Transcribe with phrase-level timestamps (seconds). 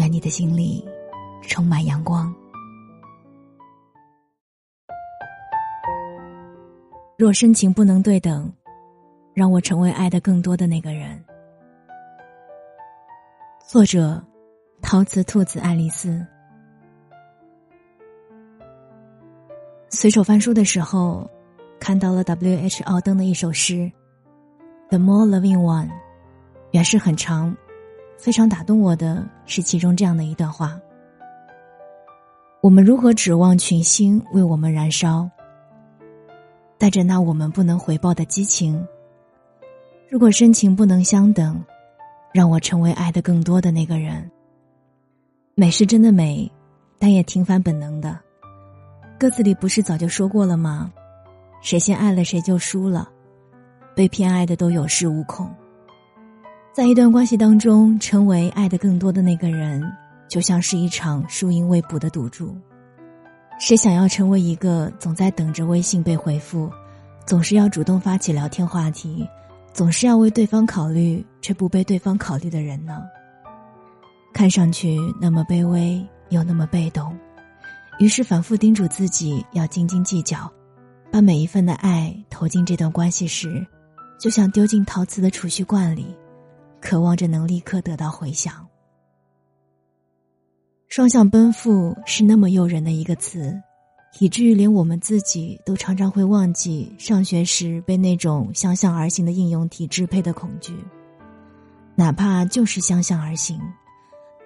[0.00, 0.82] 愿你的心里
[1.42, 2.34] 充满阳光。
[7.18, 8.50] 若深情不能对等，
[9.34, 11.22] 让我成为爱的更多的那个人。
[13.68, 14.24] 作者：
[14.80, 16.26] 陶瓷兔子爱丽丝。
[19.90, 21.28] 随手翻书的时候，
[21.78, 22.82] 看到了 W.H.
[22.84, 23.92] 奥登的一首诗
[24.88, 25.90] ：“The more loving one”，
[26.70, 27.54] 原是很长。
[28.20, 30.78] 非常打动我的是其中这样的一段话：
[32.60, 35.26] 我们如何指望群星为我们燃烧，
[36.76, 38.86] 带着那我们不能回报的激情？
[40.06, 41.64] 如果深情不能相等，
[42.30, 44.30] 让我成为爱的更多的那个人。
[45.54, 46.50] 美是真的美，
[46.98, 48.18] 但也挺反本能的。
[49.18, 50.92] 歌词里不是早就说过了吗？
[51.62, 53.08] 谁先爱了谁就输了，
[53.94, 55.50] 被偏爱的都有恃无恐。
[56.80, 59.82] 在一段关系当中，成为爱的更多的那个人，
[60.28, 62.56] 就像是一场输赢未卜的赌注。
[63.58, 66.72] 谁想要成为一个总在等着微信被回复，
[67.26, 69.28] 总是要主动发起聊天话题，
[69.74, 73.02] 总是要为对方考虑却不被对方考虑的人呢？
[74.32, 77.14] 看上去那么卑微又那么被动，
[77.98, 80.50] 于是反复叮嘱自己要斤斤计较，
[81.12, 83.66] 把每一份的爱投进这段关系时，
[84.18, 86.16] 就像丢进陶瓷的储蓄罐里。
[86.80, 88.66] 渴望着能立刻得到回响。
[90.88, 93.56] 双向奔赴是那么诱人的一个词，
[94.18, 100.76] 以至于连我们自己都常常会忘记上学时被那种相向而行的应用题支配的恐惧。
[101.94, 103.60] 哪怕就是相向而行，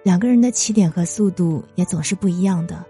[0.03, 2.85] 两个人的起点和速度也总是不一样的，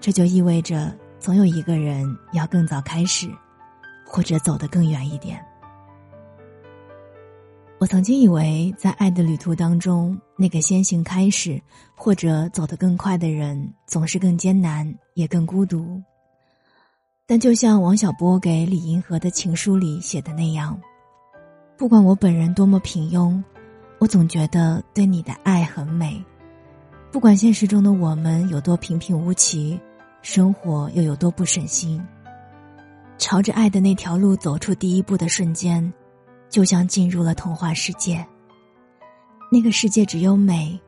[0.00, 3.28] 这就意味着总有一个人要更早开始，
[4.06, 5.44] 或者走得更远一点。
[7.80, 11.62] 我曾经以为，在爱的旅途当中，那个先行开始
[11.94, 16.02] 或者走得更快的人，总是更艰难，也更孤独。
[17.24, 20.76] 但就像王小波给李银河的情书里写的那样，
[21.76, 23.40] 不管我本人多么平庸，
[24.00, 26.20] 我总觉得对你的爱很美。
[27.12, 29.78] 不管现实中的我们有多平平无奇，
[30.20, 32.04] 生活又有多不省心，
[33.18, 35.92] 朝着爱的那条路走出第一步的瞬间。
[36.48, 38.26] 就像进入了童话世界。
[39.50, 40.78] 那个世界只有美，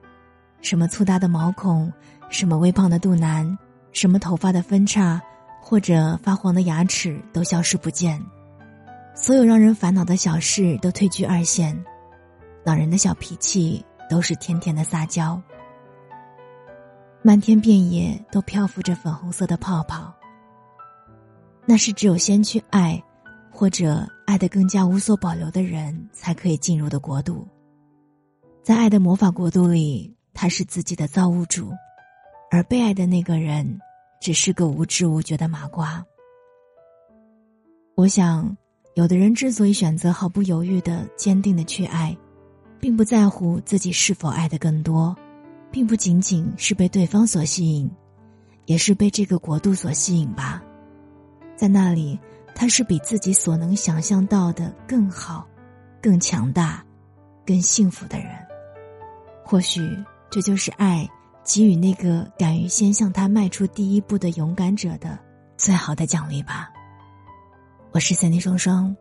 [0.60, 1.92] 什么粗大的毛孔，
[2.28, 3.58] 什么微胖的肚腩，
[3.92, 5.20] 什么头发的分叉，
[5.60, 8.22] 或者发黄的牙齿都消失不见。
[9.14, 11.78] 所有让人烦恼的小事都退居二线，
[12.64, 15.40] 老人的小脾气都是甜甜的撒娇。
[17.22, 20.14] 漫天遍野都漂浮着粉红色的泡泡。
[21.66, 23.02] 那是只有先去爱。
[23.60, 27.46] 或者爱的更加无所保留的人才可以进入的国度，
[28.62, 31.70] 在爱的魔法国度里，他是自己的造物主，
[32.50, 33.78] 而被爱的那个人
[34.18, 36.02] 只是个无知无觉的麻瓜。
[37.96, 38.56] 我想，
[38.94, 42.16] 有的人之所以选择毫不犹豫的、坚定的去爱，
[42.80, 45.14] 并不在乎自己是否爱的更多，
[45.70, 47.90] 并不仅仅是被对方所吸引，
[48.64, 50.62] 也是被这个国度所吸引吧，
[51.56, 52.18] 在那里。
[52.60, 55.48] 他是比自己所能想象到的更好、
[55.98, 56.84] 更强大、
[57.46, 58.28] 更幸福的人。
[59.42, 59.80] 或许
[60.28, 61.08] 这就是爱
[61.42, 65.18] 给予那个敢于先向他迈出第一步的勇敢者的
[65.56, 66.70] 最好的奖励吧。
[67.92, 68.94] 我是三 D 双双，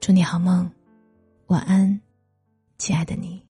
[0.00, 0.68] 祝你好梦，
[1.46, 2.00] 晚安，
[2.78, 3.45] 亲爱的你。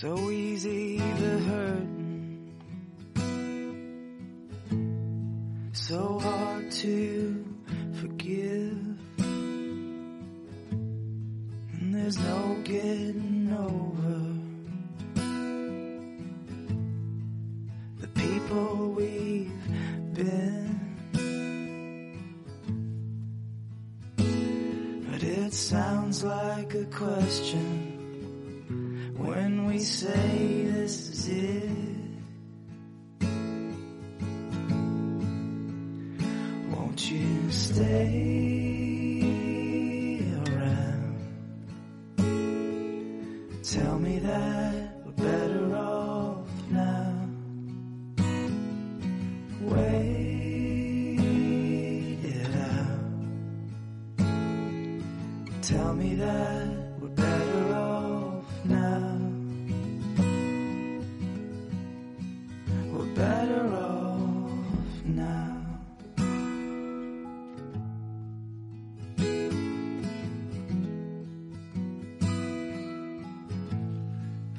[0.00, 1.88] So easy to hurt,
[5.72, 7.44] so hard to
[7.94, 8.78] forgive.
[11.72, 14.20] And there's no getting over
[18.00, 19.50] the people we've
[20.14, 20.78] been.
[25.10, 27.97] But it sounds like a question
[29.18, 31.70] when we say this is it.
[36.70, 37.84] Won't you stay
[40.46, 41.18] around?
[43.64, 47.28] Tell me that we're better off now.
[49.62, 51.18] Wait
[52.22, 53.00] it out.
[55.62, 56.68] Tell me that
[57.00, 57.57] we're better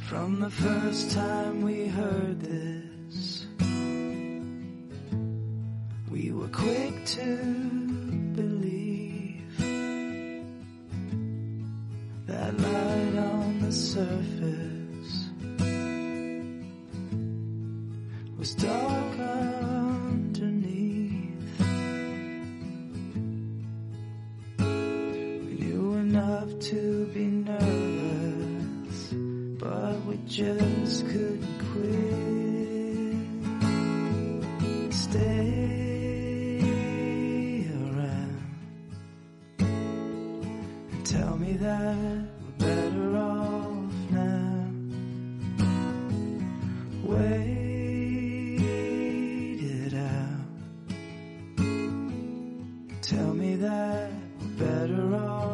[0.10, 3.46] From the first time we heard this,
[6.10, 7.38] we were quick to
[8.34, 9.56] believe
[12.26, 15.30] that light on the surface
[18.36, 19.20] was dark
[20.10, 20.66] underneath.
[24.58, 26.89] We knew enough to
[30.28, 32.00] just couldn't quit.
[34.94, 35.80] Stay
[37.74, 38.44] around
[39.60, 44.68] and tell me that we're better off now.
[47.04, 48.60] Wait
[49.62, 50.46] it out.
[53.02, 55.49] Tell me that we're better off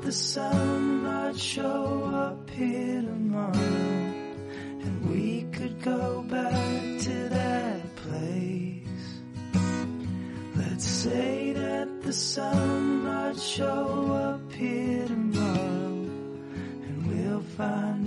[0.00, 9.22] the sun might show up here tomorrow, and we could go back to that place.
[10.56, 16.08] Let's say that the sun might show up here tomorrow,
[16.86, 18.06] and we'll find